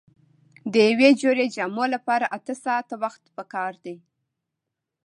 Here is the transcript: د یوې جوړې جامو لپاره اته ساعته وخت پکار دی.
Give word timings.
د 0.71 0.73
یوې 0.89 1.09
جوړې 1.21 1.45
جامو 1.55 1.85
لپاره 1.95 2.25
اته 2.37 2.53
ساعته 2.63 2.95
وخت 3.03 3.23
پکار 3.37 3.73
دی. 3.85 3.95